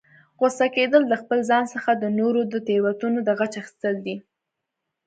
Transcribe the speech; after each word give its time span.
غوسه 0.39 0.65
کیدل، 0.75 1.03
د 1.07 1.13
خپل 1.21 1.39
ځان 1.49 1.63
څخه 1.73 1.91
د 1.95 2.03
نورو 2.19 2.41
د 2.51 2.53
تیروتنو 2.67 3.19
د 3.23 3.29
غچ 3.39 3.53
اخستل 3.61 3.95
دي 4.05 4.15